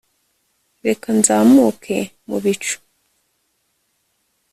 reka 0.85 1.07
nzamuke 1.19 1.97
mu 2.27 2.37
bicu 2.43 2.75